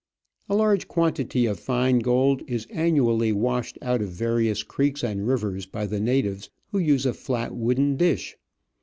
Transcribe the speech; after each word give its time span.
A 0.49 0.55
large 0.55 0.87
quantity 0.87 1.45
of 1.45 1.59
fine 1.59 1.99
gold 1.99 2.41
is 2.47 2.65
annually 2.71 3.31
washed 3.31 3.77
out 3.83 4.01
of 4.01 4.09
various 4.09 4.63
creeks 4.63 5.03
and 5.03 5.27
rivers 5.27 5.67
by 5.67 5.85
the 5.85 5.99
natives, 5.99 6.49
who 6.71 6.79
use 6.79 7.05
a 7.05 7.13
flat 7.13 7.55
wooden 7.55 7.97
dish. 7.97 8.35